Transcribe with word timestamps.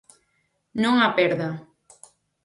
Non 0.81 0.95
a 1.05 1.07
perda. 1.17 1.49